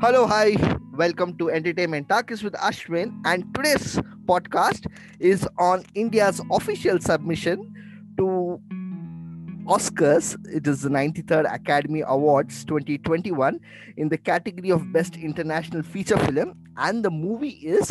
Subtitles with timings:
[0.00, 0.56] Hello, hi,
[0.92, 3.14] welcome to Entertainment Talks with Ashwin.
[3.24, 3.96] And today's
[4.26, 4.86] podcast
[5.20, 7.72] is on India's official submission
[8.18, 8.60] to
[9.66, 10.36] Oscars.
[10.52, 13.60] It is the 93rd Academy Awards 2021
[13.96, 16.56] in the category of Best International Feature Film.
[16.76, 17.88] And the movie is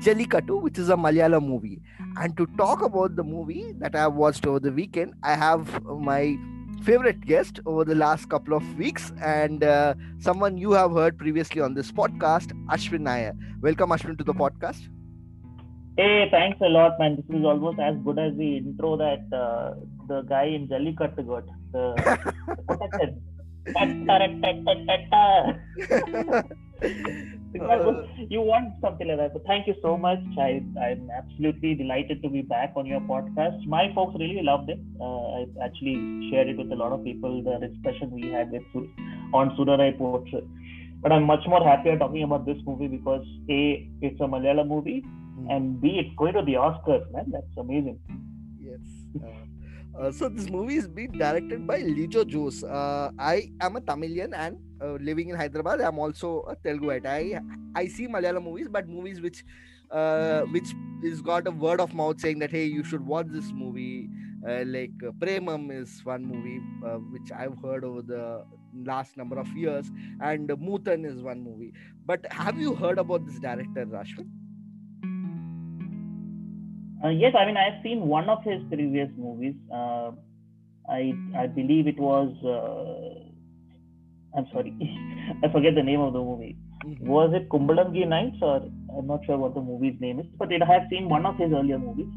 [0.00, 1.82] Jallikattu, which is a Malayalam movie.
[2.16, 5.84] And to talk about the movie that I have watched over the weekend, I have
[5.84, 6.38] my
[6.82, 11.60] favorite guest over the last couple of weeks and uh, someone you have heard previously
[11.60, 13.34] on this podcast, Ashwin Nair.
[13.60, 14.88] Welcome, Ashwin, to the podcast.
[15.96, 17.16] Hey, thanks a lot, man.
[17.16, 19.74] This is almost as good as the intro that uh,
[20.08, 21.44] the guy in Jallikattu got.
[21.72, 21.94] The,
[27.60, 29.32] uh, you want something like that.
[29.34, 30.20] So thank you so much.
[30.38, 33.66] I, I'm absolutely delighted to be back on your podcast.
[33.66, 34.78] My folks really loved it.
[35.00, 38.62] Uh, I actually shared it with a lot of people, the discussion we had with
[39.34, 40.46] on Soorarai Pottru.
[41.02, 45.02] But I'm much more happier talking about this movie because A, it's a Malayalam movie,
[45.38, 45.50] mm.
[45.50, 47.30] and B, it's going to the Oscars, man.
[47.32, 47.98] That's amazing.
[48.60, 48.78] Yes.
[49.20, 49.49] Uh,
[49.98, 52.66] uh, so this movie is being directed by Lijo Jose.
[52.66, 57.06] Uh, I am a Tamilian and uh, living in Hyderabad, I'm also a Teluguite.
[57.06, 57.40] I
[57.74, 59.44] I see Malayalam movies, but movies which
[59.90, 63.52] uh, which is got a word of mouth saying that hey, you should watch this
[63.52, 64.08] movie.
[64.48, 66.60] Uh, like Premam is one movie
[67.12, 68.42] which I've heard over the
[68.74, 69.90] last number of years,
[70.22, 71.74] and Moothon is one movie.
[72.06, 74.30] But have you heard about this director, Ashwin?
[77.02, 79.54] Uh, yes, I mean I've seen one of his previous movies.
[79.72, 80.12] Uh,
[80.88, 84.74] I I believe it was uh, I'm sorry,
[85.44, 86.56] I forget the name of the movie.
[86.84, 87.06] Mm-hmm.
[87.06, 88.62] Was it Kumbalangi Nights or
[88.96, 91.36] I'm not sure what the movie's name is, but it, I have seen one of
[91.36, 92.08] his earlier movies.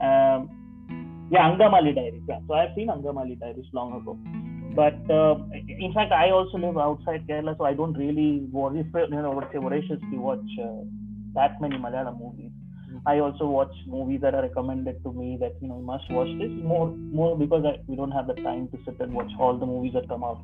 [0.00, 2.22] Um, yeah, Angamali Diaries.
[2.28, 4.18] Yeah, so I've seen Angamali Diaries long ago.
[4.74, 9.08] But uh, in fact, I also live outside Kerala, so I don't really, worry, you
[9.10, 10.82] know, say voraciously watch uh,
[11.34, 12.50] that many Malayalam movies.
[13.06, 16.28] I also watch movies that are recommended to me that you know you must watch
[16.38, 19.58] this more more because I, we don't have the time to sit and watch all
[19.58, 20.40] the movies that come out.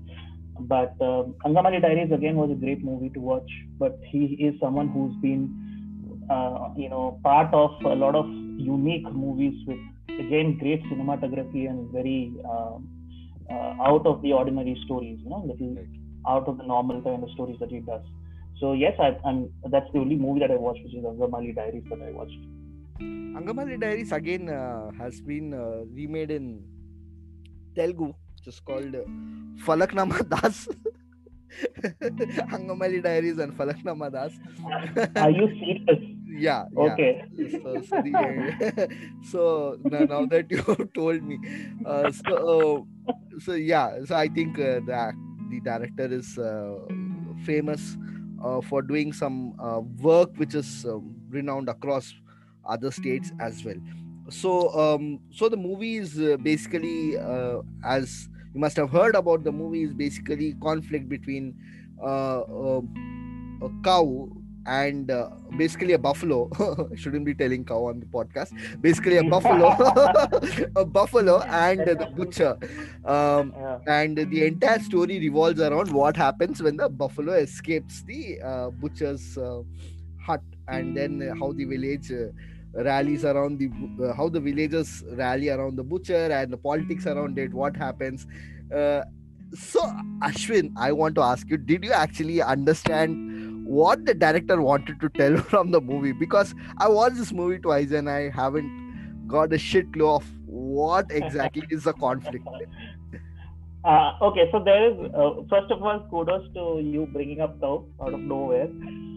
[0.60, 3.50] But uh, Angamali Diaries again was a great movie to watch.
[3.78, 5.48] But he is someone who's been,
[6.30, 9.78] uh, you know, part of a lot of unique movies with
[10.20, 12.76] again great cinematography and very uh,
[13.50, 15.18] uh, out of the ordinary stories.
[15.24, 15.76] You know, little
[16.28, 18.02] out of the normal kind of stories that he does.
[18.60, 21.84] So yes, I, am That's the only movie that I watched, which is Angamali Diaries
[21.88, 22.38] that I watched.
[23.00, 26.62] Angamali Diaries again uh, has been uh, remade in
[27.74, 28.12] Telugu
[28.44, 28.94] just called
[29.64, 30.68] Falaknuma Das.
[32.52, 34.32] Angamali Diaries and Falaknuma Das.
[35.16, 36.02] Are you serious?
[36.28, 36.64] Yeah.
[36.76, 37.24] Okay.
[37.32, 37.48] Yeah.
[37.64, 38.88] So, so, the,
[39.30, 40.62] so now, now, that you
[40.94, 41.38] told me,
[41.84, 45.12] uh, so uh, so yeah, so I think uh, the
[45.50, 46.76] the director is uh,
[47.44, 48.19] famous uh,
[48.60, 52.14] for doing some uh, work which is um, renowned across
[52.64, 53.76] other states as well.
[54.28, 59.44] So um so the movie is uh, basically uh, as you must have heard about
[59.44, 61.54] the movie is basically conflict between
[62.02, 62.80] uh, uh
[63.62, 64.30] a cow
[64.66, 66.50] and uh, basically a buffalo.
[66.96, 68.52] Shouldn't be telling cow on the podcast.
[68.80, 69.70] Basically a buffalo.
[70.76, 72.56] A buffalo and the butcher.
[73.04, 73.78] Um, yeah.
[73.86, 79.36] and the entire story revolves around what happens when the buffalo escapes the uh, butcher's
[80.24, 82.12] hut and then how the village
[82.72, 83.68] rallies around the
[84.04, 88.26] uh, how the villagers rally around the butcher and the politics around it what happens.
[88.74, 89.02] Uh,
[89.52, 89.80] so
[90.22, 93.29] ashwin i want to ask you did you actually understand
[93.78, 97.92] what the director wanted to tell from the movie because i watched this movie twice
[97.92, 102.46] and i haven't got a shit clue of what exactly is the conflict
[103.84, 107.84] uh, okay, so there is uh, first of all kudos to you bringing up cow
[108.02, 108.68] out of nowhere.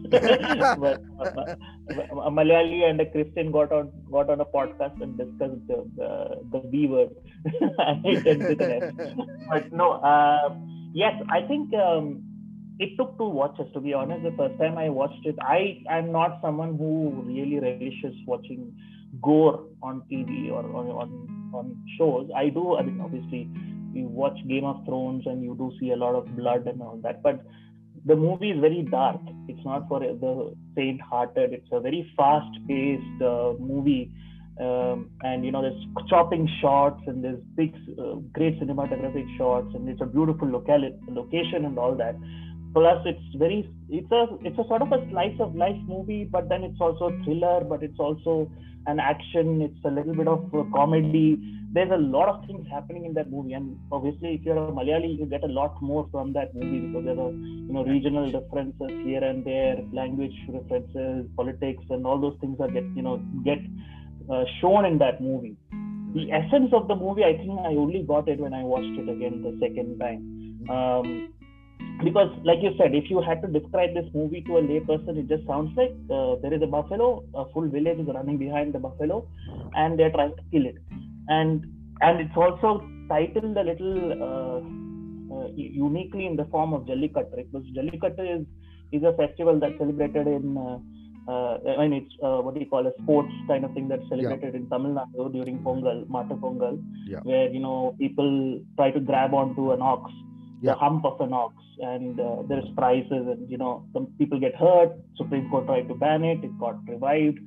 [0.10, 1.56] but, uh,
[2.28, 6.10] a Malayali and a Christian got on got on a podcast and discussed the the,
[6.52, 7.10] the B word.
[9.50, 10.56] but no, uh,
[10.94, 12.24] yes, I think um,
[12.80, 14.24] it took two watches to be honest.
[14.24, 18.74] The first time I watched it, I am not someone who really relishes watching
[19.22, 22.30] gore on TV or, or on on shows.
[22.36, 22.76] I do.
[22.78, 23.48] I mean, obviously
[23.94, 27.00] you watch Game of Thrones and you do see a lot of blood and all
[27.04, 27.46] that, but
[28.06, 29.22] the movie is very dark.
[29.48, 31.54] It's not for the faint-hearted.
[31.54, 34.12] It's a very fast-paced uh, movie,
[34.60, 39.88] um, and you know there's chopping shots and there's big, uh, great cinematographic shots, and
[39.88, 42.16] it's a beautiful locality, location and all that.
[42.74, 46.50] Plus it's very it's a it's a sort of a slice of life movie but
[46.50, 48.50] then it's also a thriller but it's also
[48.88, 49.62] an action.
[49.62, 51.38] It's a little bit of comedy.
[51.74, 53.54] There's a lot of things happening in that movie.
[53.54, 57.06] And obviously if you're a malayali you get a lot more from that movie because
[57.06, 62.38] there are you know regional differences here and there language references politics and all those
[62.42, 63.60] things are get you know get
[64.30, 65.58] uh, shown in that movie.
[66.14, 69.10] The essence of the movie i think i only got it when i watched it
[69.10, 70.70] again the second time.
[70.70, 71.34] Um,
[72.02, 75.28] because like you said if you had to describe this movie to a layperson it
[75.28, 78.80] just sounds like uh, there is a buffalo a full village is running behind the
[78.80, 79.28] buffalo
[79.76, 80.78] and they're trying to kill it
[81.28, 81.66] and
[82.02, 83.98] and it's also titled a little
[84.28, 84.60] uh,
[85.36, 88.44] uh, uniquely in the form of jallikattu because jallikattu is
[88.92, 90.78] is a festival that's celebrated in uh,
[91.26, 94.04] uh, I mean, it's uh, what do you call a sports kind of thing that's
[94.10, 94.60] celebrated yeah.
[94.60, 97.20] in Tamil Nadu during Pongal, Mata Pongal, yeah.
[97.24, 100.12] where you know people try to grab onto an ox
[100.64, 100.72] yeah.
[100.72, 104.56] the hump of an ox and uh, there's prices and you know some people get
[104.56, 107.40] hurt supreme court tried to ban it it got revived.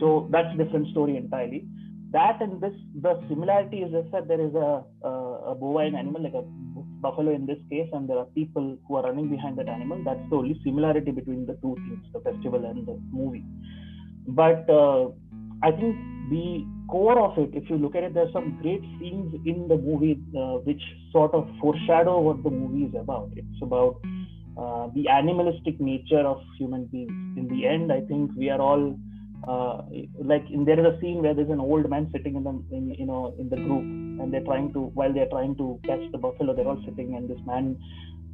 [0.00, 1.64] So that's a different story entirely.
[2.10, 5.12] That and this the similarity is just that there is a, a,
[5.52, 6.44] a bovine animal like a
[7.04, 10.02] buffalo in this case and there are people who are running behind that animal.
[10.04, 13.44] That's the only similarity between the two things the festival and the movie.
[14.26, 15.08] But uh,
[15.62, 15.96] i think
[16.30, 19.76] the core of it, if you look at it, there's some great scenes in the
[19.76, 23.30] movie uh, which sort of foreshadow what the movie is about.
[23.36, 24.00] It's about
[24.56, 27.10] uh, the animalistic nature of human beings.
[27.36, 28.98] In the end, I think we are all
[29.48, 29.82] uh,
[30.22, 33.06] like there is a scene where there's an old man sitting in the in, you
[33.06, 36.54] know in the group, and they're trying to while they're trying to catch the buffalo,
[36.54, 37.76] they're all sitting, and this man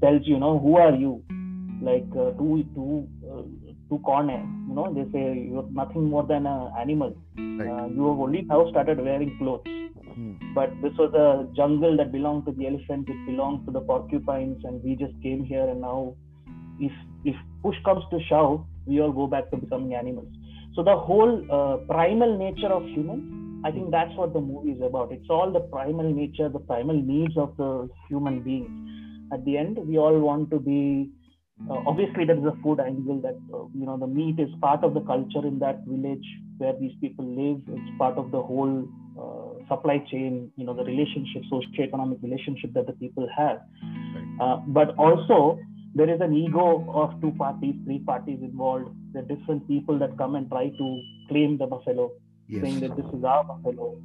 [0.03, 1.23] tells you, know, who are you?
[1.81, 3.09] Like uh, to to
[3.91, 4.45] to corner.
[4.69, 7.17] You know, they say you're nothing more than an animal.
[7.37, 7.69] Right.
[7.69, 9.63] Uh, you have only now started wearing clothes.
[10.15, 10.35] Hmm.
[10.55, 13.11] But this was a jungle that belonged to the elephants.
[13.11, 15.69] It belonged to the porcupines, and we just came here.
[15.69, 16.15] And now,
[16.81, 16.93] if
[17.25, 20.29] if push comes to shove, we all go back to becoming animals.
[20.75, 24.83] So the whole uh, primal nature of humans, I think that's what the movie is
[24.83, 25.13] about.
[25.13, 28.71] It's all the primal nature, the primal needs of the human beings.
[29.33, 31.11] At the end, we all want to be
[31.67, 34.85] uh, obviously there is a food angle that uh, you know the meat is part
[34.85, 36.25] of the culture in that village
[36.59, 37.61] where these people live.
[37.67, 38.87] It's part of the whole
[39.19, 43.61] uh, supply chain you know the relationship socio-economic relationship that the people have.
[44.41, 45.59] Uh, but also
[45.95, 48.95] there is an ego of two parties three parties involved.
[49.13, 52.13] There are different people that come and try to claim the buffalo
[52.47, 52.63] yes.
[52.63, 53.97] saying that this is our buffalo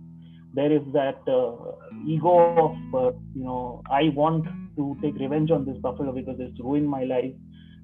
[0.54, 1.52] there is that uh,
[2.06, 2.36] ego
[2.66, 4.46] of uh, you know i want
[4.78, 7.34] to take revenge on this buffalo because it's ruined my life.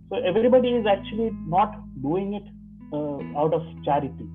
[0.10, 2.44] So everybody is actually not doing it
[2.92, 4.28] uh, out of charity.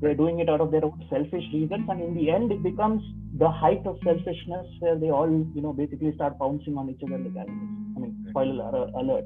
[0.00, 3.02] They're doing it out of their own selfish reasons and in the end it becomes
[3.38, 7.18] the height of selfishness where they all you know basically start pouncing on each other
[7.18, 7.96] like animals.
[7.96, 9.24] I mean spoiler alert.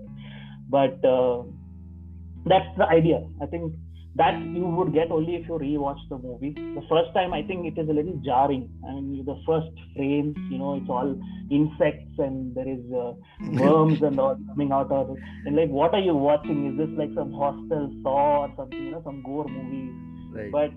[0.69, 1.43] But uh,
[2.47, 3.27] that's the idea.
[3.43, 3.73] I think
[4.19, 6.53] that you would get only if you rewatch the movie.
[6.53, 8.69] The first time, I think it is a little jarring.
[8.85, 11.15] I mean, the first frames, you know, it's all
[11.53, 13.13] insects and there is uh,
[13.63, 15.23] worms and all coming out of it.
[15.47, 16.67] And like, what are you watching?
[16.73, 19.93] Is this like some hostel saw or something, you know, some gore movie?
[20.35, 20.51] Right.
[20.51, 20.73] But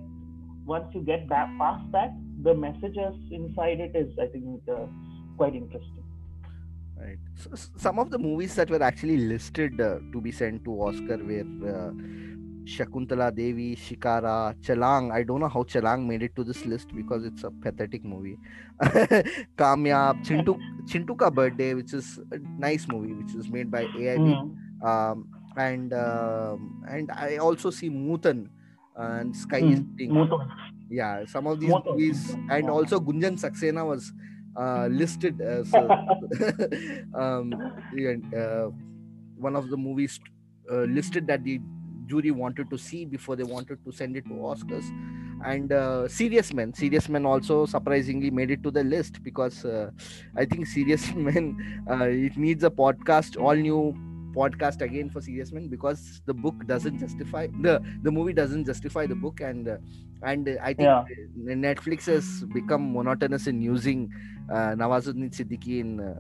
[0.64, 4.86] once you get back past that, the messages inside it is, I think, uh,
[5.36, 6.04] quite interesting.
[6.96, 7.18] Right.
[7.36, 11.18] So, some of the movies that were actually listed uh, to be sent to Oscar
[11.18, 11.92] were uh,
[12.66, 15.12] Shakuntala Devi, Shikara, Chalang.
[15.12, 18.38] I don't know how Chalang made it to this list because it's a pathetic movie.
[19.58, 24.20] Kamyab, Chintu, Chintu Ka Birthday, which is a nice movie, which is made by AIB.
[24.20, 24.86] Mm.
[24.86, 26.56] Um, and uh,
[26.90, 28.48] and I also see Moothon
[28.96, 29.74] and Sky mm.
[29.74, 30.14] is Pink.
[30.90, 34.12] Yeah, some of these movies, and also Gunjan Saxena was
[34.56, 35.88] uh, listed as uh,
[37.16, 38.68] um, uh,
[39.38, 40.20] one of the movies
[40.72, 41.60] uh, listed that the
[42.12, 44.88] jury wanted to see before they wanted to send it to Oscars.
[45.44, 49.90] And uh, Serious Men, Serious Men also surprisingly made it to the list because uh,
[50.36, 53.84] I think Serious Men uh, it needs a podcast, all new
[54.34, 59.06] podcast again for Serious Men because the book doesn't justify the the movie doesn't justify
[59.06, 59.78] the book and uh,
[60.24, 61.04] and I think yeah.
[61.68, 64.10] Netflix has become monotonous in using
[64.52, 66.20] uh, Nawazuddin Siddiqui in uh,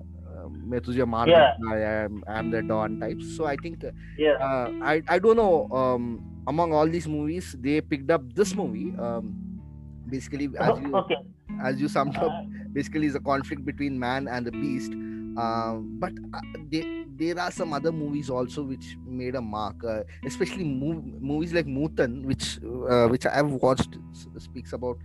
[1.27, 1.53] yeah.
[1.69, 3.83] I am, I am the Dawn type, So I think,
[4.17, 5.67] yeah, uh, I I don't know.
[5.71, 8.93] Um, among all these movies, they picked up this movie.
[8.97, 9.61] Um,
[10.09, 11.17] basically, as uh-huh, you okay.
[11.61, 12.43] as you summed up, uh-huh.
[12.73, 14.91] basically is a conflict between man and the beast.
[15.37, 20.03] Uh, but uh, they, there are some other movies also which made a mark, uh,
[20.25, 24.97] especially mov- movies like Moothon, which uh, which I have watched s- speaks about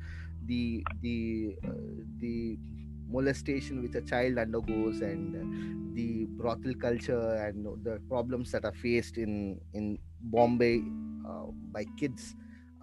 [0.47, 1.71] the the uh,
[2.19, 2.59] the
[3.09, 9.17] molestation which a child undergoes and the brothel culture and the problems that are faced
[9.17, 10.83] in in bombay
[11.29, 12.35] uh, by kids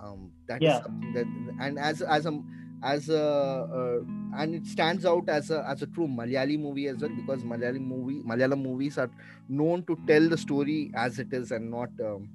[0.01, 0.77] um, that yeah.
[0.77, 1.25] is something that
[1.60, 2.42] and as as a
[2.84, 4.00] as a uh,
[4.42, 7.80] and it stands out as a as a true Malayali movie as well because Malayali
[7.80, 9.10] movie Malayalam movies are
[9.48, 12.30] known to tell the story as it is and not um,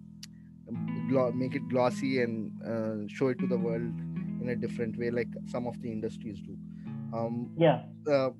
[1.34, 3.92] make it glossy and uh, show it to the world
[4.40, 6.56] in a different way like some of the industries do
[7.14, 7.82] um, yeah.
[8.10, 8.30] uh,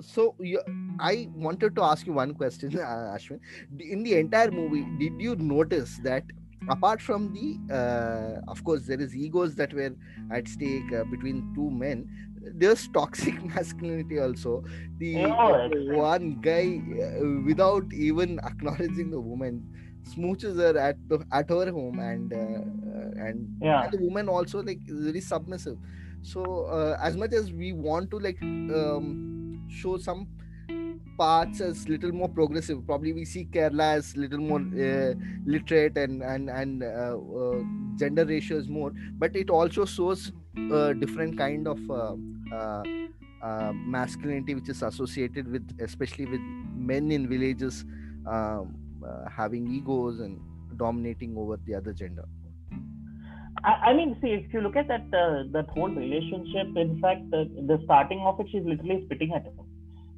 [0.00, 0.60] so you,
[1.00, 3.40] i wanted to ask you one question uh, ashwin.
[3.80, 6.24] In the entire movie did you notice that
[6.70, 9.94] apart from the uh, of course there is egos that were
[10.30, 12.08] at stake uh, between two men
[12.54, 14.64] there's toxic masculinity also.
[14.98, 19.62] The oh, one guy uh, without even acknowledging the woman
[20.04, 23.84] smooches her at the at her home and uh, and, yeah.
[23.84, 25.76] and the woman also like really submissive
[26.22, 30.28] so uh, as much as we want to like um, show some
[31.18, 36.22] parts as little more progressive probably we see kerala as little more uh, literate and
[36.22, 37.62] and and uh, uh,
[37.96, 40.30] gender ratios more but it also shows
[40.70, 42.14] a different kind of uh,
[43.42, 46.40] uh, masculinity which is associated with especially with
[46.74, 47.84] men in villages
[48.26, 48.76] um,
[49.30, 50.40] having egos and
[50.76, 52.24] dominating over the other gender
[53.64, 57.44] I, mean, see, if you look at that uh, that whole relationship, in fact, uh,
[57.66, 59.58] the starting of it, she's literally spitting at him.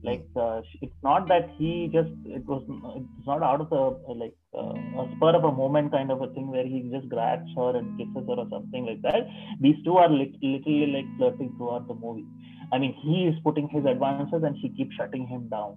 [0.03, 2.63] Like, uh, it's not that he just it was
[2.97, 6.29] it's not out of a like uh, a spur of a moment kind of a
[6.29, 9.29] thing where he just grabs her and kisses her or something like that.
[9.61, 12.27] These two are literally like flirting throughout the movie.
[12.73, 15.77] I mean, he is putting his advances and she keeps shutting him down.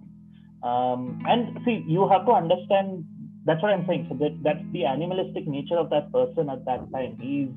[0.62, 3.04] Um, and see, you have to understand
[3.46, 4.06] that's what I'm saying.
[4.08, 7.18] So that that's the animalistic nature of that person at that time.
[7.20, 7.48] He's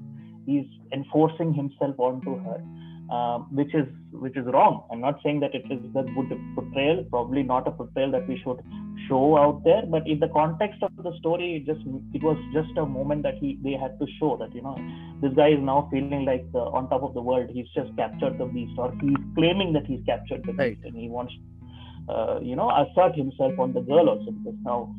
[0.45, 2.61] he's enforcing himself onto her,
[3.11, 4.83] uh, which is which is wrong.
[4.91, 7.05] I'm not saying that it is the good portrayal.
[7.09, 8.59] Probably not a portrayal that we should
[9.07, 9.83] show out there.
[9.87, 13.35] But in the context of the story, it just it was just a moment that
[13.35, 14.75] he they had to show that you know
[15.21, 17.49] this guy is now feeling like uh, on top of the world.
[17.49, 21.07] He's just captured the beast, or he's claiming that he's captured the beast, and he
[21.07, 21.33] wants.
[22.09, 24.95] Uh, you know, assert himself on the girl also because now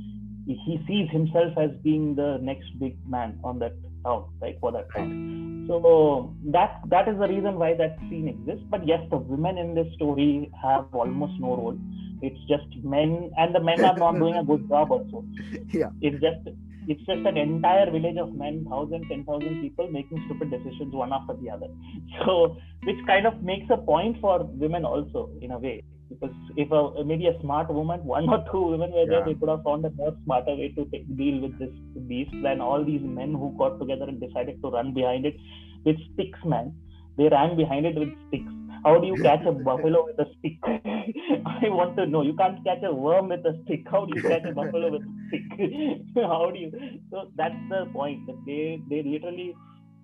[0.55, 3.75] he sees himself as being the next big man on that
[4.05, 5.67] town, like for that town.
[5.69, 8.65] So that that is the reason why that scene exists.
[8.71, 11.79] But yes, the women in this story have almost no role.
[12.23, 15.25] It's just men, and the men are not doing a good job also.
[15.73, 16.57] Yeah, it's just
[16.89, 21.13] it's just an entire village of men, thousand, ten thousand people making stupid decisions one
[21.13, 21.69] after the other.
[22.25, 26.71] So which kind of makes a point for women also in a way because if
[26.73, 29.85] a maybe a smart woman, one or two women were there, they could have found
[29.85, 31.71] a more smarter way to take, deal with this
[32.09, 35.37] beast than all these men who got together and decided to run behind it
[35.85, 36.75] with sticks, man.
[37.17, 38.53] They ran behind it with sticks.
[38.85, 40.59] How do you catch a buffalo with a stick?
[40.65, 42.23] I want to know.
[42.23, 43.87] You can't catch a worm with a stick.
[43.91, 46.03] How do you catch a buffalo with a stick?
[46.17, 46.71] How do you?
[47.11, 48.27] So that's the point.
[48.27, 49.57] That they they literally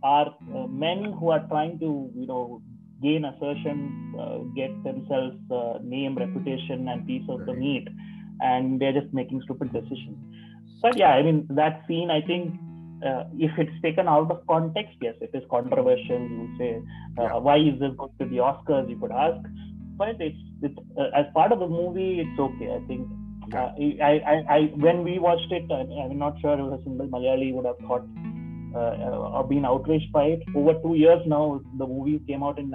[0.02, 2.62] are uh, men who are trying to you know
[3.02, 7.88] gain assertion, uh, get themselves uh, name, reputation, and piece of the meat,
[8.40, 10.18] and they're just making stupid decisions.
[10.82, 12.10] But yeah, I mean that scene.
[12.10, 12.54] I think
[13.04, 16.20] uh, if it's taken out of context, yes, it is controversial.
[16.20, 16.82] You say,
[17.18, 17.36] uh, yeah.
[17.36, 18.88] why is this going to the Oscars?
[18.88, 19.46] You could ask.
[19.96, 22.74] But it's, it's uh, as part of the movie, it's okay.
[22.74, 23.08] I think.
[23.54, 23.70] Uh,
[24.02, 27.52] I, I, I, when we watched it, I, I'm not sure if a single Malayali
[27.52, 28.02] would have thought
[28.74, 30.42] uh, been outraged by it.
[30.54, 32.70] Over two years now, the movie came out in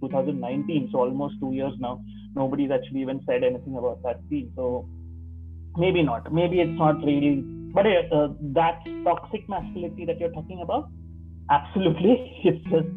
[0.00, 2.02] 2019, so almost two years now.
[2.34, 4.52] Nobody's actually even said anything about that scene.
[4.56, 4.88] So
[5.76, 6.32] maybe not.
[6.32, 7.42] Maybe it's not really.
[7.72, 10.90] But uh, that toxic masculinity that you're talking about,
[11.50, 12.88] absolutely, it's just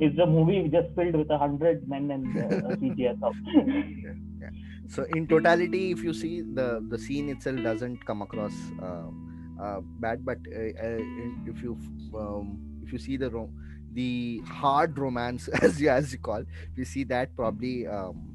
[0.00, 3.34] it's a movie just filled with a hundred men and uh, CGI stuff.
[3.54, 4.50] yeah, yeah.
[4.88, 8.54] So in totality, if you see the the scene itself doesn't come across.
[8.82, 9.10] Uh,
[9.60, 11.02] uh, bad but uh, uh,
[11.46, 11.76] if you
[12.14, 13.54] um, if you see the rom-
[13.92, 18.34] the hard romance as you as you call if you see that probably um,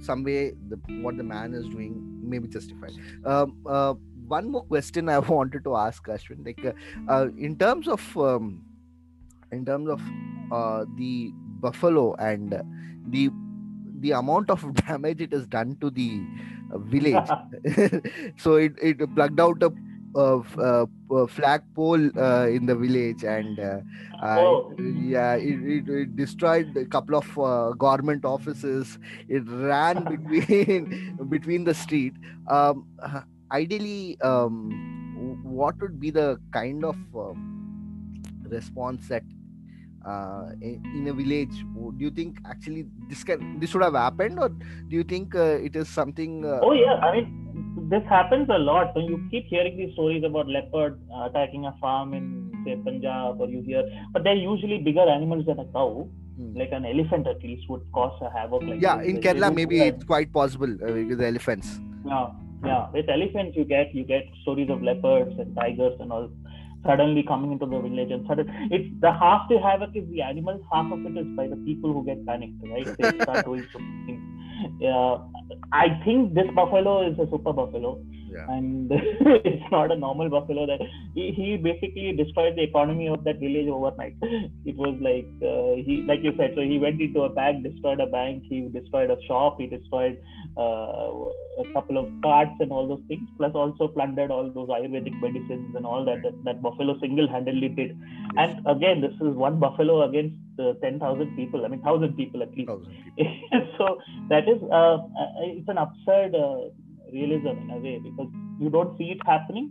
[0.00, 2.92] some way the what the man is doing may be justified.
[3.24, 6.62] Um, one more question I wanted to ask Ashwin like
[7.38, 8.62] in terms of um,
[9.52, 10.00] in terms of
[10.52, 12.52] uh, the buffalo and
[13.08, 13.30] the
[14.00, 16.20] the amount of damage it has done to the
[16.72, 17.28] uh, village
[18.36, 19.72] so it, it plugged out a
[20.18, 23.80] uh, uh, flagpole uh, in the village and uh,
[24.22, 24.74] oh.
[24.78, 28.98] yeah it, it, it, destroyed a couple of uh, government offices
[29.28, 32.14] it ran between between the street
[32.48, 32.86] um,
[33.52, 39.22] ideally um, what would be the kind of um, response that
[40.06, 41.64] uh, in, in, a village
[41.96, 45.58] do you think actually this can this would have happened or do you think uh,
[45.68, 47.47] it is something uh, oh yeah i mean
[47.90, 51.74] this happens a lot when you keep hearing these stories about leopard uh, attacking a
[51.80, 52.26] farm in
[52.64, 56.50] say punjab or you hear but they're usually bigger animals than a cow hmm.
[56.62, 59.08] like an elephant at least would cause a havoc like yeah this.
[59.12, 61.80] in kerala maybe it's quite possible uh, with elephants.
[62.04, 62.28] Yeah
[62.64, 62.88] yeah.
[62.92, 66.30] With elephants you get you get stories of leopards and tigers and all
[66.84, 70.60] suddenly coming into the village and sudden it's the half the havoc is the animals
[70.72, 72.86] half of it is by the people who get panicked right?
[72.98, 74.37] They start doing something
[75.72, 78.00] i think this buffalo is a super buffalo
[78.38, 78.46] yeah.
[78.56, 78.90] and
[79.50, 80.80] it's not a normal buffalo that
[81.14, 84.14] he, he basically destroyed the economy of that village overnight
[84.70, 88.00] it was like uh, he like you said so he went into a bank destroyed
[88.00, 90.16] a bank he destroyed a shop he destroyed
[90.56, 91.10] uh,
[91.62, 95.74] a couple of carts and all those things plus also plundered all those ayurvedic medicines
[95.74, 98.36] and all that that, that buffalo single-handedly did yes.
[98.36, 102.48] and again this is one buffalo against uh, 10,000 people i mean 1000 people at
[102.50, 102.82] least people.
[103.78, 106.68] so that is uh, uh, it's an absurd uh,
[107.12, 109.70] realism in a way because you don't see it happening.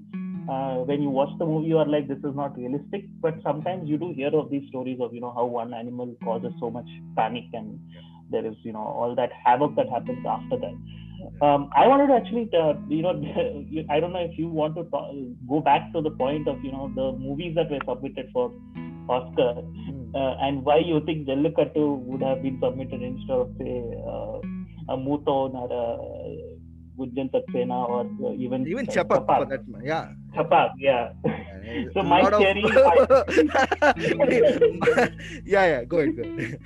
[0.50, 3.06] Uh, when you watch the movie, you are like, this is not realistic.
[3.22, 6.54] But sometimes you do hear of these stories of, you know, how one animal causes
[6.60, 7.80] so much panic and
[8.32, 10.76] there is, you know, all that havoc that happens after that.
[11.42, 13.12] Um, I wanted to actually, uh, you know,
[13.94, 15.14] I don't know if you want to talk,
[15.48, 18.52] go back to the point of, you know, the movies that were submitted for
[19.10, 20.16] Oscar hmm.
[20.16, 24.40] uh, and why you think Jallikattu would have been submitted instead of, say, uh,
[24.90, 26.57] a Moothon or a
[26.98, 30.10] Gunjan Saxena or uh, even even Chapak, for that yeah.
[30.36, 31.14] Chapak yeah.
[31.94, 32.66] So my theory
[35.46, 36.60] yeah yeah go ahead, go ahead.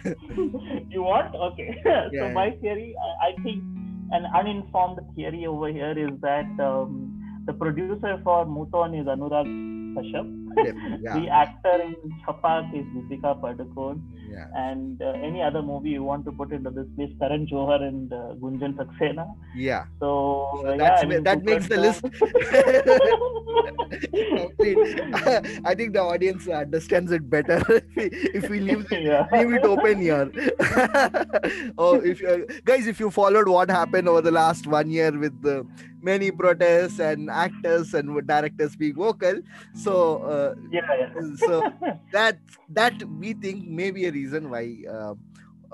[0.93, 1.35] you want?
[1.35, 1.81] Okay.
[1.83, 3.63] So yeah, my theory I, I, think
[4.11, 7.11] an uninformed theory over here is that um,
[7.45, 9.47] the producer for Moothon is Anurag
[9.95, 10.27] Kashyap.
[10.55, 13.99] The actor in Chapak is Deepika Padukone.
[14.31, 14.47] Yeah.
[14.55, 18.11] And uh, any other movie you want to put into this list, Karan Johar and
[18.13, 19.33] uh, Gunjan Saxena.
[19.55, 19.85] Yeah.
[19.99, 22.05] So, so yeah, I mean, that makes the list.
[25.65, 29.27] I think the audience understands it better if we, if we leave, yeah.
[29.33, 30.31] leave it open here.
[31.77, 35.41] oh, if uh, guys, if you followed what happened over the last one year with
[35.41, 35.65] the
[36.01, 39.39] many protests and actors and directors being vocal
[39.73, 41.35] so uh, yeah, yeah.
[41.35, 41.71] so
[42.11, 42.37] that
[42.69, 44.63] that we think may be a reason why
[44.97, 45.13] uh,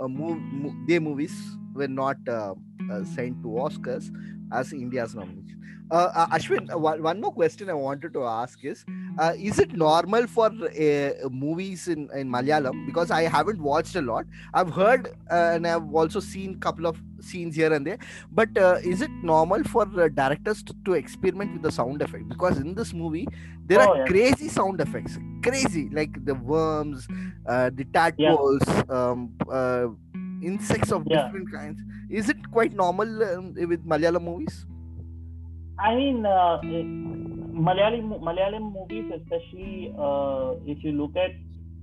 [0.08, 0.40] move,
[0.88, 1.36] their movies
[1.74, 2.54] were not uh,
[2.92, 4.10] uh, sent to oscars
[4.54, 8.64] as india's nomination uh, uh, Ashwin, uh, one, one more question I wanted to ask
[8.66, 8.84] is:
[9.18, 12.86] uh, Is it normal for uh, movies in, in Malayalam?
[12.86, 14.26] Because I haven't watched a lot.
[14.54, 18.00] I've heard uh, and I've also seen a couple of scenes here and there.
[18.32, 18.50] But
[18.84, 22.28] is it normal for directors to, to, experiment with the sound effect?
[22.28, 23.28] Because in this movie,
[23.66, 24.06] there oh, are yeah.
[24.08, 27.08] crazy sound effects, crazy like the worms,
[27.46, 28.84] the tadpoles, yeah.
[28.90, 29.98] um,
[30.44, 31.24] insects of yeah.
[31.24, 31.82] different kinds.
[32.10, 34.66] Is it quite normal um, with Malayalam movies?
[35.80, 41.32] I mean, uh, Malayali Malayalam movies, especially uh, if you look at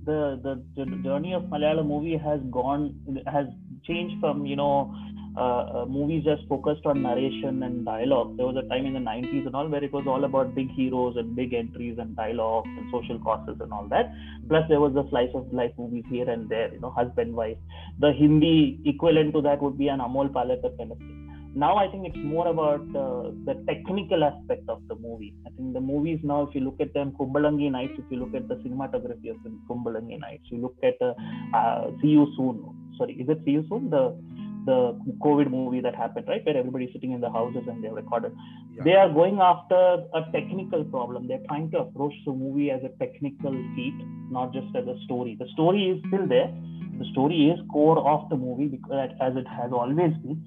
[0.05, 3.47] the, the, the journey of Malayalam movie has gone has
[3.87, 4.93] changed from you know
[5.37, 8.35] uh, uh, movies just focused on narration and dialogue.
[8.37, 10.69] There was a time in the 90s and all where it was all about big
[10.71, 14.13] heroes and big entries and dialogue and social causes and all that.
[14.47, 17.57] Plus, there was the slice of life movies here and there, you know, husband wife.
[17.99, 21.24] The Hindi equivalent to that would be an Amol Palekar kind of thing
[21.55, 25.33] now I think it's more about uh, the technical aspect of the movie.
[25.47, 28.35] I think the movies now, if you look at them, Kumbalangi Nights, if you look
[28.35, 31.13] at the cinematography of the Kumbalangi Nights, you look at uh,
[31.55, 32.93] uh, See You Soon.
[32.97, 33.89] Sorry, is it See You Soon?
[33.89, 34.15] The
[34.65, 38.35] the COVID movie that happened, right, where everybody's sitting in the houses and they're recorded.
[38.73, 38.83] Yeah.
[38.83, 41.27] They are going after a technical problem.
[41.27, 43.93] They're trying to approach the movie as a technical feat,
[44.31, 45.37] not just as a story.
[45.39, 46.51] The story is still there.
[46.97, 50.43] The story is core of the movie because as it has always been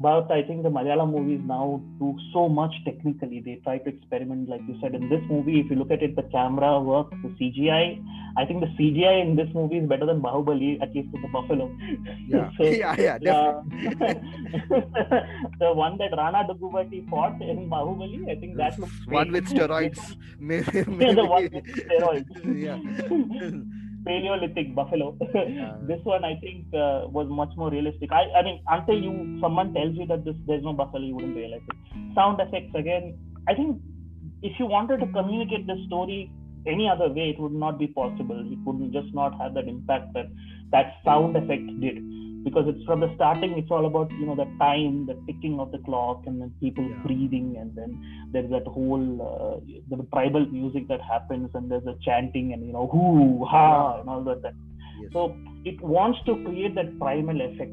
[0.00, 1.48] but I think the Malayalam movies hmm.
[1.48, 3.40] now do so much technically.
[3.44, 5.60] They try to experiment, like you said, in this movie.
[5.60, 8.02] If you look at it, the camera work, the CGI.
[8.38, 11.28] I think the CGI in this movie is better than Bahubali, at least with the
[11.28, 11.70] buffalo.
[12.26, 14.22] Yeah, so, yeah, yeah, uh, definitely.
[15.58, 20.16] the one that Rana Daggubati fought in Bahubali, I think that looks one with steroids.
[20.38, 21.04] maybe, maybe.
[21.04, 22.30] Yeah, the one with steroids.
[22.62, 23.60] yeah.
[24.04, 25.16] Paleolithic buffalo.
[25.88, 28.10] This one I think uh, was much more realistic.
[28.12, 31.36] I, I mean, until you someone tells you that this there's no buffalo, you wouldn't
[31.36, 32.14] realize it.
[32.14, 33.18] Sound effects again.
[33.48, 33.80] I think
[34.42, 36.30] if you wanted to communicate the story
[36.66, 38.40] any other way, it would not be possible.
[38.40, 40.26] It would just not have that impact that
[40.72, 41.98] that sound effect did
[42.44, 45.70] because it's from the starting it's all about you know the time the ticking of
[45.72, 46.96] the clock and then people yeah.
[47.04, 48.00] breathing and then
[48.32, 52.72] there's that whole uh, the tribal music that happens and there's a chanting and you
[52.72, 54.54] know whoo ha and all that, that
[55.00, 55.10] Yes.
[55.12, 57.72] So it wants to create that primal effect.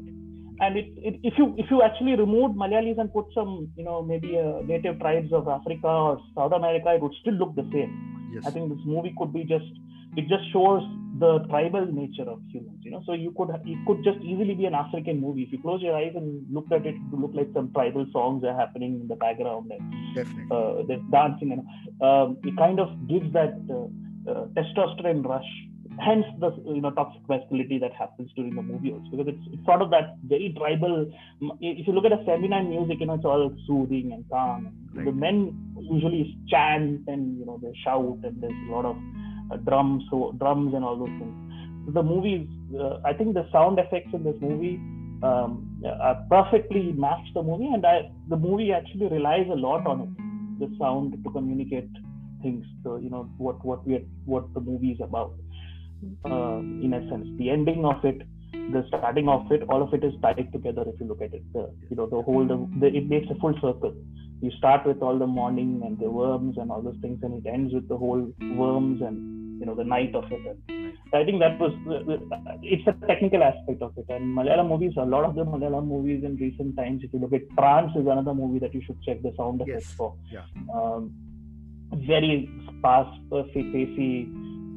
[0.60, 4.02] And it, it, if you if you actually removed Malayalis and put some you know
[4.02, 7.92] maybe uh, native tribes of Africa or South America, it would still look the same.
[8.32, 8.44] Yes.
[8.46, 9.70] I think this movie could be just
[10.16, 10.82] it just shows
[11.18, 13.02] the tribal nature of humans you know.
[13.06, 15.42] So you could it could just easily be an african movie.
[15.42, 18.44] If you close your eyes and look at it it look like some tribal songs
[18.44, 21.62] are happening in the background and uh, there's dancing and
[22.02, 25.50] um, it kind of gives that uh, uh, testosterone rush
[26.00, 29.64] hence the you know toxic masculinity that happens during the movie also because it's, it's
[29.66, 31.10] sort of that very tribal
[31.60, 34.72] if you look at a feminine music you know it's all soothing and calm.
[34.94, 35.06] Right.
[35.06, 38.96] the men usually chant and you know they shout and there's a lot of
[39.56, 41.94] drums so drums and all those things.
[41.94, 44.76] The movie uh, i think the sound effects in this movie
[45.22, 50.02] um, are perfectly match the movie and I, the movie actually relies a lot on
[50.02, 50.10] it
[50.60, 51.88] the sound to communicate
[52.42, 55.32] things so you know what what we what the movie is about
[56.24, 57.26] uh, in a sense.
[57.38, 58.22] The ending of it
[58.72, 61.42] the starting of it all of it is tied together if you look at it.
[61.52, 63.94] The, you know the whole the, the, it makes a full circle.
[64.40, 67.48] You start with all the morning and the worms and all those things and it
[67.48, 71.38] ends with the whole worms and you know the night of it and i think
[71.44, 71.72] that was
[72.74, 76.22] it's a technical aspect of it and malayalam movies a lot of the malayalam movies
[76.28, 79.22] in recent times if you look at trance is another movie that you should check
[79.28, 79.96] the sound effects Yes.
[80.00, 80.44] for Yeah.
[80.76, 81.02] um,
[82.12, 84.28] very sparse perfect pacey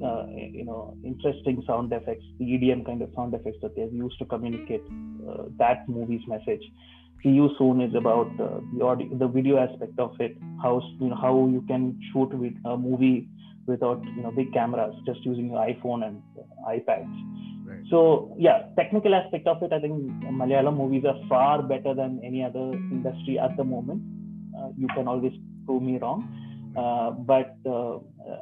[0.10, 0.26] uh,
[0.60, 4.26] you know interesting sound effects the edm kind of sound effects that they've used to
[4.26, 4.84] communicate
[5.30, 6.63] uh, that movie's message
[7.22, 11.10] see you soon is about uh, the audio, the video aspect of it how you
[11.10, 13.28] know how you can shoot with a movie
[13.67, 16.21] without you know big cameras just using your iphone and
[16.67, 17.15] ipads.
[17.65, 17.84] Right.
[17.89, 19.93] so yeah technical aspect of it i think
[20.39, 24.02] malayalam movies are far better than any other industry at the moment.
[24.58, 25.34] Uh, you can always
[25.65, 26.28] prove me wrong.
[26.78, 28.00] Uh, but uh,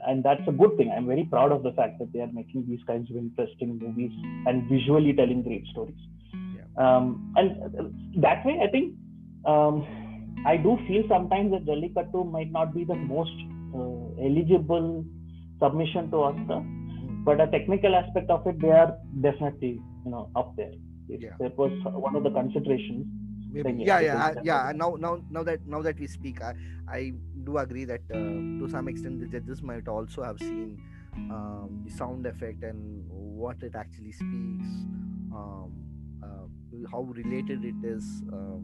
[0.08, 0.92] and that's a good thing.
[0.96, 4.12] I'm very proud of the fact that they are making these kinds of interesting movies
[4.46, 6.02] and visually telling great stories.
[6.80, 8.94] Um, and that way i think
[9.46, 9.76] um,
[10.46, 13.38] i do feel sometimes that jallikattu might not be the most
[13.78, 14.88] uh, eligible
[15.62, 16.62] submission to oscar
[17.28, 19.74] but a technical aspect of it they are definitely
[20.06, 20.76] you know up there
[21.14, 21.38] If Yeah.
[21.42, 21.72] that was
[22.08, 23.06] one of the considerations
[23.52, 23.84] Maybe.
[23.84, 24.72] Yeah, yeah, I- yeah.
[24.76, 26.54] Now, now, now that now that we speak, I,
[26.88, 27.14] I
[27.48, 28.20] do agree that uh,
[28.60, 30.78] to some extent the judges might also have seen
[31.36, 34.70] um, the sound effect and what it actually speaks,
[35.34, 35.74] um,
[36.22, 36.46] uh,
[36.92, 38.62] how related it is um,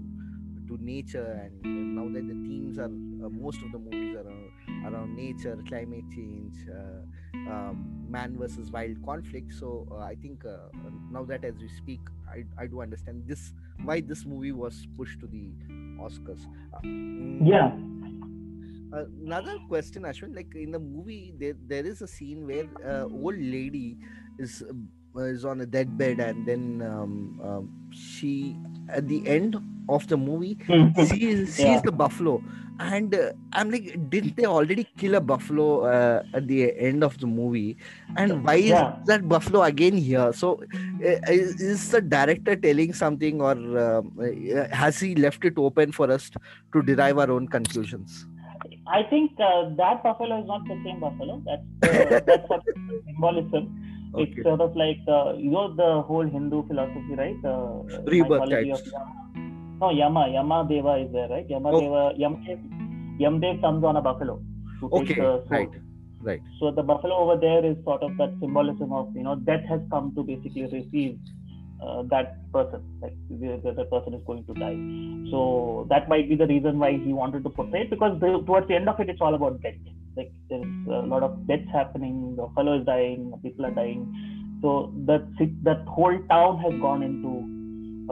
[0.67, 4.85] to nature, and now that the themes are uh, most of the movies are around,
[4.85, 6.55] around nature, climate change.
[6.69, 7.05] Uh,
[7.49, 10.69] um, man versus wild conflict so uh, i think uh,
[11.11, 15.19] now that as we speak I, I do understand this why this movie was pushed
[15.21, 15.51] to the
[16.01, 16.45] Oscars.
[16.73, 17.71] Uh, mm, yeah
[18.95, 20.35] Another question, Ashwin.
[20.35, 23.97] Like in the movie, there there is a scene where uh, old lady
[24.39, 28.55] is uh, is on a deathbed, and then um, um, she
[28.89, 29.57] at the end
[29.89, 30.57] of the movie
[30.93, 31.81] sees sees Yeah.
[31.81, 32.43] the buffalo,
[32.79, 37.17] and uh, I'm like, didn't they already kill a buffalo uh, at the end of
[37.19, 37.77] the movie?
[38.15, 38.95] And why is Yeah.
[39.05, 40.33] that buffalo again here?
[40.33, 40.61] So
[41.05, 45.91] uh, is, is the director telling something, or um, uh, has he left it open
[45.91, 46.31] for us
[46.73, 48.25] to derive our own conclusions?
[48.87, 51.41] I think uh, that buffalo is not the same buffalo.
[51.45, 52.63] That's uh, that's sort
[54.15, 54.37] symbolism.
[54.37, 57.37] It's sort of like uh, you know the whole Hindu philosophy, right?
[57.43, 58.81] Uh, Rebirth types.
[58.91, 59.13] Yama.
[59.81, 60.27] No, Yama.
[60.29, 61.49] Yama Deva is there, right?
[61.49, 61.79] Yama Oh.
[61.79, 62.13] Deva.
[62.19, 64.41] Yamdev, Yamdev comes on a buffalo
[64.91, 65.69] Okay, right,
[66.21, 66.41] right.
[66.59, 69.81] So the buffalo over there is sort of that symbolism of you know death has
[69.89, 71.17] come to basically receive
[71.81, 74.77] uh, that person, like the, the, the person is going to die.
[75.31, 78.67] So that might be the reason why he wanted to portray it because the, towards
[78.67, 79.73] the end of it, it's all about death.
[80.15, 84.03] Like there's a lot of deaths happening, the fellow is dying, people are dying.
[84.61, 85.27] So that
[85.63, 87.33] that whole town has gone into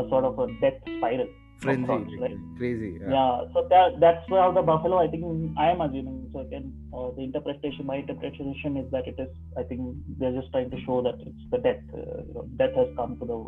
[0.02, 1.28] a sort of a death spiral.
[1.62, 2.36] Frenzy, sorts, right?
[2.58, 2.98] crazy.
[3.00, 3.12] Yeah.
[3.16, 4.98] Yeah, so that that's how the buffalo.
[4.98, 5.24] I think
[5.58, 6.30] I am assuming.
[6.34, 9.30] So again, uh, the interpretation, my interpretation is that it is.
[9.58, 11.80] I think they're just trying to show that it's the death.
[11.94, 13.40] Uh, you know, death has come to the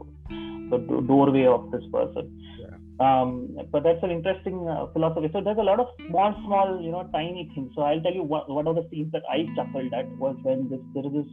[0.70, 2.32] the doorway of this person.
[2.60, 2.74] Yeah.
[2.99, 5.29] Um, but that's an interesting uh, philosophy.
[5.34, 7.71] So there's a lot of small, small, you know, tiny things.
[7.75, 10.69] So I'll tell you one, one of the scenes that I chuckled at was when
[10.69, 11.31] this there is this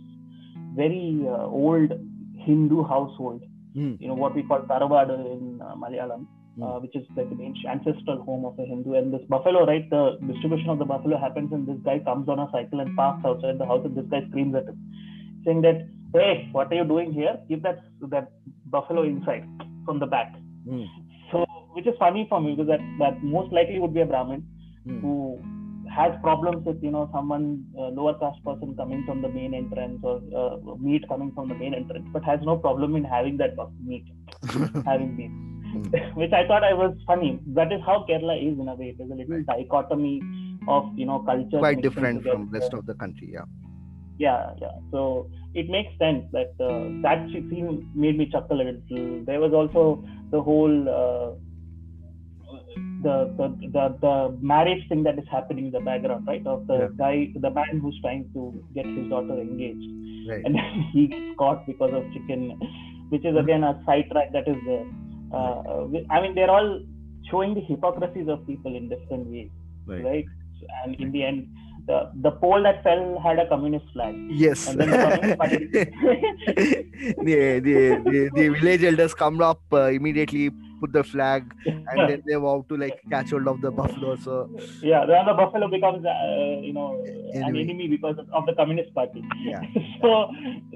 [0.74, 1.92] very uh, old
[2.38, 3.42] Hindu household.
[3.74, 3.94] Hmm.
[4.00, 6.26] You know what we call Taravada in uh, Malayalam
[6.60, 8.94] uh, which is like an ancient ancestral home of a Hindu.
[8.94, 9.88] And this buffalo, right?
[9.88, 13.24] The distribution of the buffalo happens, and this guy comes on a cycle and parks
[13.24, 14.78] outside the house, and this guy screams at him,
[15.44, 17.38] saying that, "Hey, what are you doing here?
[17.48, 17.80] Give that
[18.16, 18.32] that
[18.66, 19.48] buffalo inside
[19.86, 20.34] from the back."
[20.68, 20.84] Hmm.
[21.32, 24.44] So, which is funny for me because that that most likely would be a Brahmin
[24.84, 24.98] Hmm.
[25.00, 25.40] who
[25.94, 30.00] has problems with you know someone uh, lower caste person coming from the main entrance
[30.02, 33.54] or uh, meat coming from the main entrance, but has no problem in having that
[33.80, 34.06] meat,
[34.86, 35.30] having beef.
[35.72, 36.16] Hmm.
[36.20, 37.38] Which I thought I was funny.
[37.58, 38.94] That is how Kerala is in a way.
[38.98, 40.20] It is a little dichotomy
[40.66, 41.58] of you know culture.
[41.58, 43.46] Quite different from rest of the country, yeah.
[44.22, 44.76] Yeah, yeah.
[44.92, 49.24] So it makes sense that uh, that scene made me chuckle a little.
[49.26, 51.30] There was also the whole uh,
[53.06, 56.46] the, the, the the marriage thing that is happening in the background, right?
[56.46, 56.88] Of the yeah.
[56.96, 59.90] guy, the man who's trying to get his daughter engaged,
[60.30, 60.44] right.
[60.44, 60.56] and
[60.92, 62.46] he gets caught because of chicken,
[63.08, 64.86] which is again a sidetrack that is there.
[65.34, 66.80] Uh, I mean, they're all
[67.28, 69.50] showing the hypocrisies of people in different ways,
[69.86, 70.04] right?
[70.04, 70.24] right?
[70.84, 71.48] And in the end,
[71.86, 74.14] the the pole that fell had a communist flag.
[74.30, 74.68] Yes.
[74.68, 74.98] And then the,
[77.18, 80.50] the, the, the, the village elders come up uh, immediately
[80.82, 84.36] put the flag and then they vow to like catch hold of the buffalo so
[84.92, 86.88] yeah then the buffalo becomes uh, you know
[87.34, 89.22] an enemy because of the communist party.
[89.44, 89.62] Yeah.
[90.02, 90.30] So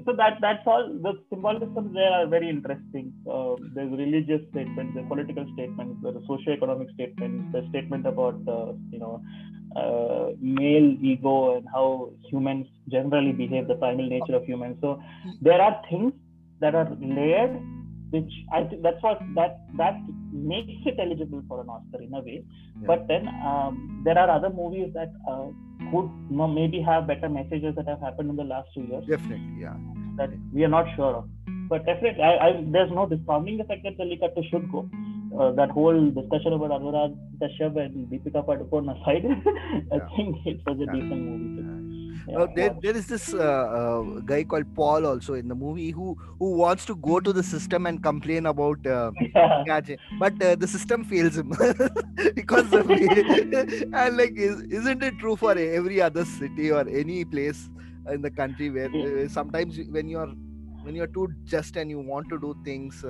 [0.05, 0.87] so that that's all.
[1.03, 3.13] The symbolisms there are very interesting.
[3.29, 8.99] Uh, there's religious statements the political statements the socio-economic statements the statement about uh, you
[8.99, 9.21] know
[9.75, 14.77] uh, male ego and how humans generally behave the primal nature of humans.
[14.81, 15.01] So
[15.41, 16.13] there are things
[16.61, 17.59] that are layered
[18.09, 19.97] which I think that's what that that
[20.31, 22.43] makes it eligible for an Oscar in a way.
[22.79, 22.87] Yeah.
[22.87, 25.47] But then um, there are other movies that uh,
[25.91, 29.03] could you know, maybe have better messages that have happened in the last two years.
[29.07, 29.75] Definitely, yeah.
[30.17, 31.29] That we are not sure of.
[31.69, 34.89] But definitely, I, I, there's no discounting the fact that Jallikattu should go.
[35.37, 39.25] Uh, that whole discussion about Anurag Kashyap and Deepika Padukone aside,
[39.91, 40.07] I yeah.
[40.15, 40.93] think it was a yeah.
[40.93, 41.86] decent movie.
[42.35, 46.17] Uh, there, there is this uh, uh, guy called Paul also in the movie who
[46.39, 49.11] who wants to go to the system and complain about uh,
[50.19, 51.53] but uh, the system fails him
[52.35, 57.69] because of and like is, isn't it true for every other city or any place
[58.11, 60.33] in the country where uh, sometimes when you're
[60.83, 63.05] when you're too just and you want to do things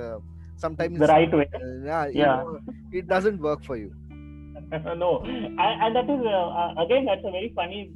[0.55, 1.47] sometimes the right way.
[1.85, 2.25] yeah, yeah.
[2.37, 2.59] Know,
[2.91, 3.93] it doesn't work for you.
[4.97, 5.21] No.
[5.23, 6.19] And, and that is
[6.83, 7.91] again that's a very funny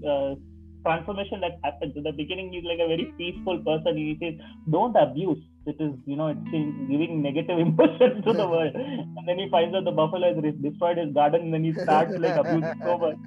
[0.84, 1.96] transformation that happens.
[1.96, 3.98] In the beginning, he's like a very peaceful person.
[3.98, 4.36] He says,
[4.70, 6.52] "Don't abuse." It is, you know, it's
[6.89, 8.74] giving negative impression to the world.
[8.74, 12.17] And then he finds out the buffalo has destroyed his garden, and then he starts
[12.17, 13.17] like abusing so much.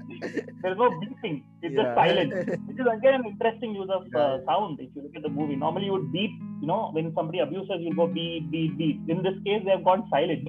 [0.62, 1.82] There's no beeping; it's yeah.
[1.82, 2.34] just silent.
[2.66, 4.80] Which is again an interesting use of uh, sound.
[4.80, 6.32] If you look at the movie, normally you would beep.
[6.60, 9.00] You know, when somebody abuses, you go beep, beep, beep.
[9.08, 10.48] In this case, they have gone silent,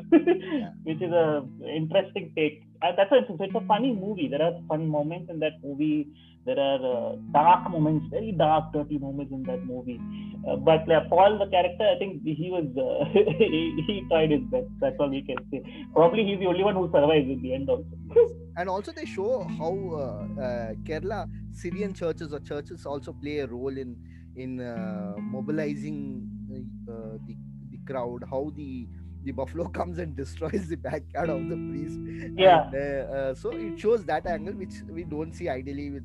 [0.84, 2.64] which is a interesting take.
[2.82, 4.28] And that's why it's, it's a funny movie.
[4.28, 6.08] There are fun moments in that movie
[6.46, 10.00] there are uh, dark moments, very dark, dirty moments in that movie.
[10.48, 14.42] Uh, but uh, Paul, the character, I think he was uh, he, he, tried his
[14.52, 14.68] best.
[14.80, 15.64] That's all we can say.
[15.94, 17.90] Probably he's the only one who survives in the end also.
[18.58, 23.48] and also they show how uh, uh, Kerala Syrian churches or churches also play a
[23.48, 23.98] role in
[24.36, 24.58] in
[25.32, 26.30] mobilizing
[26.86, 27.20] the
[27.72, 28.24] the crowd.
[28.30, 28.88] How the
[29.24, 31.98] the buffalo comes and destroys the backyard of the priest.
[32.38, 32.70] Yeah.
[32.70, 36.04] And, so it shows that angle which we don't see ideally with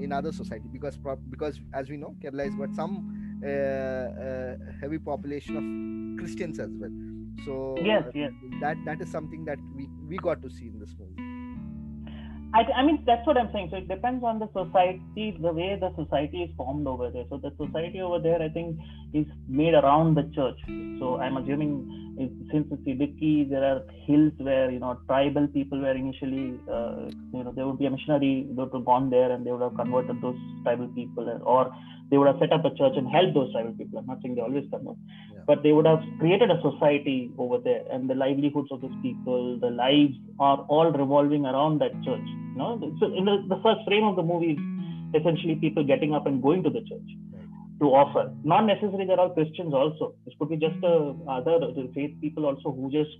[0.00, 0.98] in other society because
[1.30, 2.96] because as we know kerala has got some
[3.44, 5.64] uh, uh, heavy population of
[6.20, 6.90] christians as well
[7.44, 8.32] so yes, yes.
[8.60, 11.33] that that is something that we we got to see in this movie
[12.54, 13.68] I, I mean that's what I'm saying.
[13.70, 17.24] So it depends on the society, the way the society is formed over there.
[17.28, 18.78] So the society over there, I think,
[19.12, 20.60] is made around the church.
[21.00, 25.96] So I'm assuming since it's Idukki, there are hills where you know tribal people were
[25.96, 29.44] initially, uh, you know, there would be a missionary that would have gone there and
[29.44, 31.74] they would have converted those tribal people, or
[32.10, 33.98] they would have set up a church and helped those tribal people.
[33.98, 34.96] I'm not saying they always convert,
[35.32, 35.40] yeah.
[35.46, 39.58] but they would have created a society over there, and the livelihoods of those people,
[39.58, 42.28] the lives are all revolving around that church.
[42.54, 46.14] You know, so in the, the first frame of the movie is essentially people getting
[46.14, 47.10] up and going to the church
[47.80, 48.32] to offer.
[48.44, 50.14] Not necessarily they're all Christians also.
[50.24, 51.58] This could be just uh, other
[51.94, 53.10] faith people also who just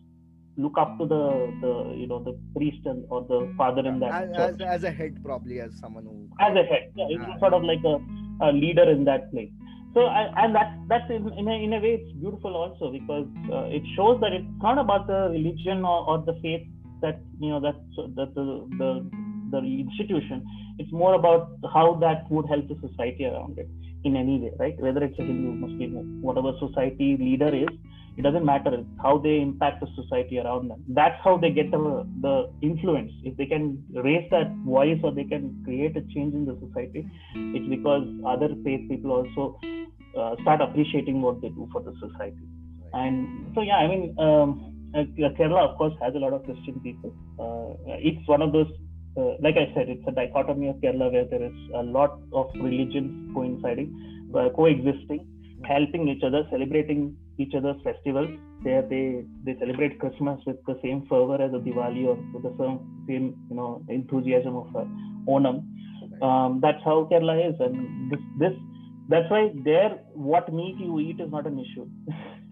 [0.56, 1.22] look up to the
[1.60, 4.90] the you know the priest and, or the father in that as, as, as, a
[4.90, 7.38] head probably as someone who as a head yeah, yeah.
[7.40, 7.98] sort of like a,
[8.46, 9.50] a, leader in that place
[9.94, 13.64] so and that's that's in, in, a, in a way it's beautiful also because uh,
[13.66, 16.62] it shows that it's not about the religion or, or the faith
[17.02, 17.74] that you know that
[18.14, 18.44] that the,
[18.78, 19.23] the
[19.60, 20.44] the institution
[20.78, 23.68] it's more about how that would help the society around it
[24.04, 24.78] in any way, right?
[24.80, 27.68] Whether it's a Hindu, Muslim, whatever society leader is,
[28.16, 30.84] it doesn't matter how they impact the society around them.
[30.88, 33.12] That's how they get the, the influence.
[33.24, 37.08] If they can raise that voice or they can create a change in the society,
[37.34, 39.58] it's because other faith people also
[40.18, 42.46] uh, start appreciating what they do for the society.
[42.92, 45.02] And so, yeah, I mean, um, uh,
[45.36, 47.12] Kerala, of course, has a lot of Christian people.
[47.38, 48.68] Uh, it's one of those
[49.16, 52.46] uh, like I said, it's a dichotomy of Kerala where there is a lot of
[52.54, 53.90] religions coinciding,
[54.34, 55.26] uh, coexisting,
[55.64, 58.30] helping each other, celebrating each other's festivals.
[58.64, 62.54] There they they celebrate Christmas with the same fervor as a Diwali or with the
[62.58, 64.84] same, same you know enthusiasm of uh,
[65.28, 65.62] Onam.
[66.22, 68.52] Um, that's how Kerala is, and this this
[69.08, 71.86] that's why there what meat you eat is not an issue.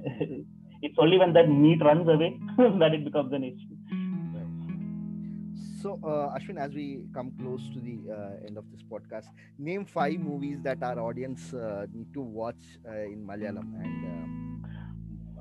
[0.82, 2.38] it's only when that meat runs away
[2.78, 3.76] that it becomes an issue.
[5.82, 9.26] So, uh, Ashwin, as we come close to the uh, end of this podcast,
[9.58, 14.66] name five movies that our audience uh, need to watch uh, in Malayalam and um,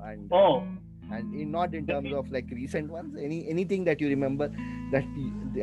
[0.04, 0.66] and oh.
[1.12, 3.16] and in, not in terms of like recent ones.
[3.16, 4.48] Any anything that you remember
[4.90, 5.04] that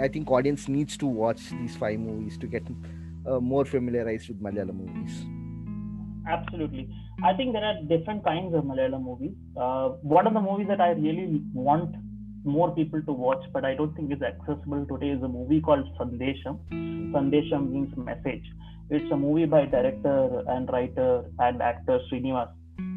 [0.02, 2.64] I think audience needs to watch these five movies to get
[3.28, 5.26] uh, more familiarized with Malayalam movies.
[6.26, 6.88] Absolutely.
[7.22, 9.36] I think there are different kinds of Malayalam movies.
[9.58, 9.90] Uh,
[10.20, 11.96] one of the movies that I really want
[12.44, 15.86] more people to watch, but I don't think is accessible today, is a movie called
[15.98, 16.60] Sandesham.
[17.14, 18.44] Sandesham means message.
[18.90, 22.50] It's a movie by director and writer and actor Srinivas.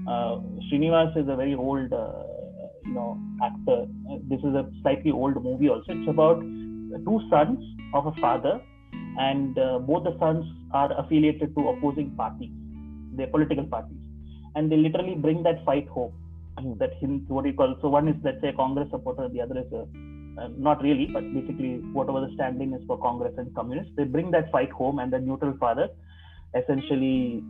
[0.09, 2.12] Uh, Srinivas is a very old, uh,
[2.85, 3.87] you know, actor.
[4.28, 5.85] This is a slightly old movie also.
[5.88, 7.59] It's about two sons
[7.94, 8.61] of a father,
[9.18, 12.50] and uh, both the sons are affiliated to opposing parties,
[13.14, 13.98] their political parties,
[14.55, 16.12] and they literally bring that fight home
[16.79, 19.73] that him what you call so one is let's say congress supporter the other is
[19.73, 19.87] a
[20.41, 24.31] uh, not really but basically whatever the standing is for congress and communists they bring
[24.31, 25.88] that fight home and the neutral father
[26.55, 27.43] essentially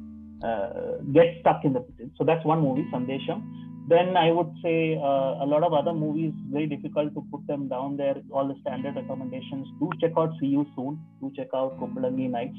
[0.45, 1.85] uh, gets stuck in the
[2.17, 3.43] so that's one movie sandesham.
[3.89, 7.69] Then i would say uh, a lot of other movies very difficult to put them
[7.69, 8.17] down there.
[8.31, 9.67] All the standard recommendations.
[9.81, 11.01] Do check out C U Soon.
[11.21, 12.59] Do check out kumbalangi nights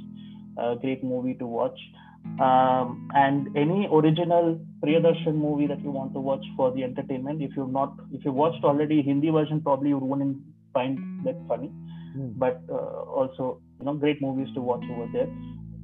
[0.57, 1.79] a great movie to watch
[2.39, 7.41] um, and any original Priyadarshan movie that you want to watch for the entertainment.
[7.41, 10.37] If you've not, if you watched already Hindi version, probably you wouldn't
[10.73, 11.71] find that funny.
[12.17, 12.37] Mm.
[12.37, 15.29] But uh, also, you know, great movies to watch over there.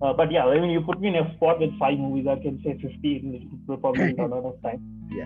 [0.02, 2.25] Uh, but yeah, I mean, you put me in a spot with five movies.
[2.28, 3.02] I can say 15.
[3.36, 4.82] It will probably run out of time.
[5.12, 5.25] Yeah.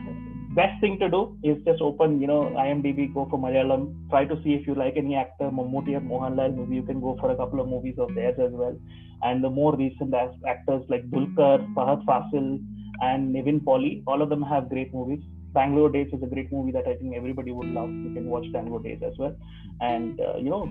[0.56, 4.36] Best thing to do is just open, you know, IMDb, go for Malayalam, try to
[4.44, 6.56] see if you like any actor, Mammootty or Mohanlal.
[6.56, 8.78] Maybe you can go for a couple of movies of theirs as well
[9.24, 12.60] and the more recent actors like Dulquer, Fahad Fasil,
[13.02, 15.24] and Nivin Pauly, all of them have great movies.
[15.54, 17.90] Bangalore Days is a great movie that I think everybody would love.
[17.90, 19.36] You can watch Bangalore Days as well,
[19.82, 20.70] and uh, you know,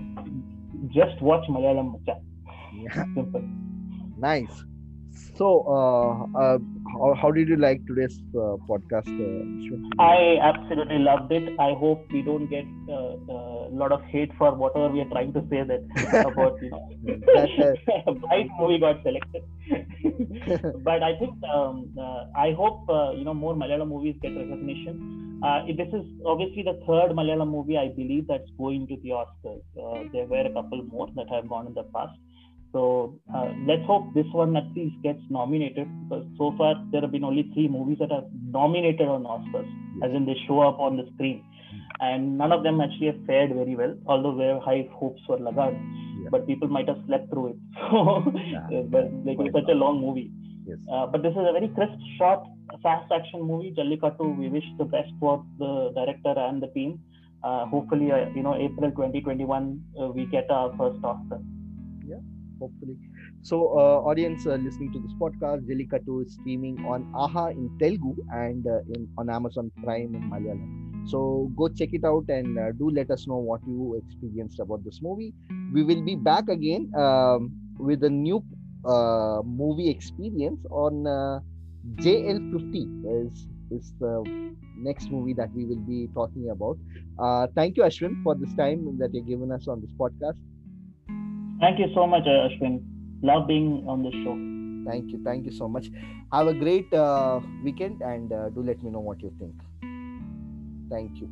[0.89, 1.99] just watch Malayalam.
[2.05, 3.03] Yeah.
[3.15, 3.43] Simple.
[4.17, 4.65] Nice.
[5.35, 6.57] So, uh, uh,
[6.93, 9.07] how, how did you like today's uh, podcast?
[9.07, 11.59] Uh, I absolutely loved it.
[11.59, 15.09] I hope we don't get a uh, uh, lot of hate for whatever we are
[15.09, 16.89] trying to say that about you know
[18.29, 19.43] right movie got selected.
[20.83, 21.93] but I think um,
[22.35, 22.85] I hope
[23.17, 25.41] you know more Malayalam movies get recognition.
[25.77, 30.11] this is obviously the third Malayalam movie I believe that's going to the Oscars.
[30.11, 32.17] there were a couple more that have gone in the past.
[32.73, 37.11] So uh, let's hope this one at least gets nominated because so far there have
[37.11, 40.09] been only three movies that are nominated on Oscars, yes.
[40.09, 41.45] as in they show up on the screen,
[41.99, 43.95] and none of them actually have fared very well.
[44.07, 45.77] Although very high hopes for Lagaan,
[46.23, 46.29] yeah.
[46.31, 47.57] but people might have slept through it.
[48.73, 48.81] yeah.
[48.89, 50.31] but like it's such a long movie.
[50.65, 50.79] Yes.
[50.91, 52.41] Uh, but this is a very crisp, short,
[52.81, 53.71] fast action movie.
[53.77, 54.35] Jallikattu.
[54.35, 56.99] We wish the best for the director and the team.
[57.43, 61.39] Uh, hopefully, uh, you know, April 2021 uh, we get our first Oscar
[62.63, 62.95] hopefully.
[63.41, 68.13] So, uh, audience uh, listening to this podcast, Jallikattu is streaming on AHA in Telugu
[68.43, 70.69] and uh, in on Amazon Prime in Malayalam.
[71.13, 74.83] So, go check it out and uh, do let us know what you experienced about
[74.89, 75.33] this movie.
[75.73, 78.39] We will be back again um, with a new
[78.85, 81.39] uh, movie experience on uh,
[82.05, 82.83] JL50
[83.17, 84.13] is is the
[84.77, 86.77] next movie that we will be talking about.
[87.55, 90.37] thank you, Ashwin, for this time that you've given us on this podcast.
[91.59, 92.83] Thank you so much, Ashwin.
[93.21, 94.35] Love being on the show.
[94.89, 95.21] Thank you.
[95.23, 95.87] Thank you so much.
[96.31, 99.55] Have a great uh, weekend and uh, do let me know what you think.
[100.89, 101.29] Thank you.